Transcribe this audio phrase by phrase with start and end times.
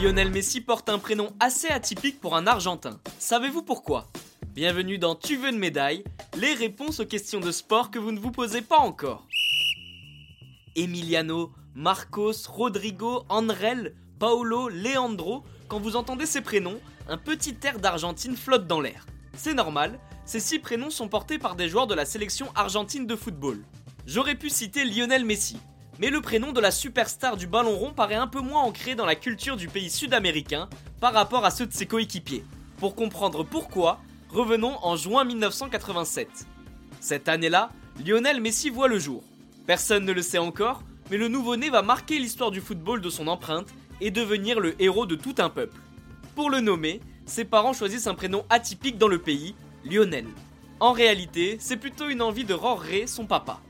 [0.00, 2.98] Lionel Messi porte un prénom assez atypique pour un Argentin.
[3.20, 4.08] Savez-vous pourquoi?
[4.48, 6.02] Bienvenue dans Tu veux une médaille?
[6.36, 9.28] Les réponses aux questions de sport que vous ne vous posez pas encore.
[10.74, 18.36] Emiliano, Marcos, Rodrigo, Andrel, Paolo, Leandro, quand vous entendez ces prénoms, un petit air d'Argentine
[18.36, 19.06] flotte dans l'air.
[19.36, 23.14] C'est normal, ces six prénoms sont portés par des joueurs de la sélection argentine de
[23.16, 23.64] football.
[24.04, 25.56] J'aurais pu citer Lionel Messi,
[26.00, 29.06] mais le prénom de la superstar du ballon rond paraît un peu moins ancré dans
[29.06, 30.68] la culture du pays sud-américain
[31.00, 32.44] par rapport à ceux de ses coéquipiers.
[32.78, 36.28] Pour comprendre pourquoi, revenons en juin 1987.
[36.98, 37.70] Cette année-là,
[38.04, 39.22] Lionel Messi voit le jour.
[39.68, 43.28] Personne ne le sait encore, mais le nouveau-né va marquer l'histoire du football de son
[43.28, 43.68] empreinte
[44.00, 45.78] et devenir le héros de tout un peuple.
[46.34, 50.26] Pour le nommer, ses parents choisissent un prénom atypique dans le pays, Lionel.
[50.80, 53.60] En réalité, c'est plutôt une envie de Roré, son papa.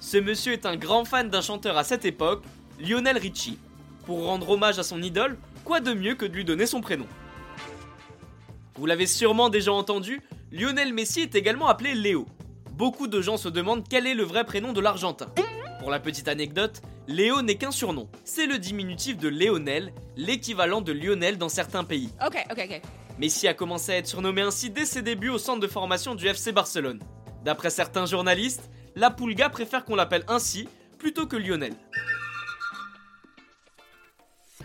[0.00, 2.42] Ce monsieur est un grand fan d'un chanteur à cette époque,
[2.80, 3.58] Lionel Richie.
[4.06, 7.06] Pour rendre hommage à son idole, quoi de mieux que de lui donner son prénom?
[8.76, 12.26] Vous l'avez sûrement déjà entendu, Lionel Messi est également appelé Léo.
[12.72, 15.26] Beaucoup de gens se demandent quel est le vrai prénom de l'Argentin.
[15.80, 18.08] Pour la petite anecdote, Léo n'est qu'un surnom.
[18.24, 22.08] C'est le diminutif de Léonel, l'équivalent de Lionel dans certains pays.
[22.26, 22.82] Ok, ok, ok.
[23.18, 26.26] Messi a commencé à être surnommé ainsi dès ses débuts au centre de formation du
[26.26, 27.00] FC Barcelone.
[27.44, 31.74] D'après certains journalistes, la Pulga préfère qu'on l'appelle ainsi plutôt que Lionel.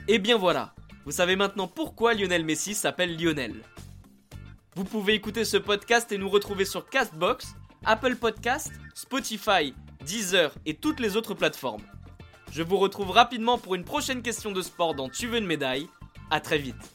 [0.07, 0.73] Et bien voilà,
[1.05, 3.53] vous savez maintenant pourquoi Lionel Messi s'appelle Lionel.
[4.75, 9.73] Vous pouvez écouter ce podcast et nous retrouver sur Castbox, Apple Podcast, Spotify,
[10.05, 11.83] Deezer et toutes les autres plateformes.
[12.51, 15.87] Je vous retrouve rapidement pour une prochaine question de sport dans Tu veux une médaille.
[16.31, 16.94] A très vite.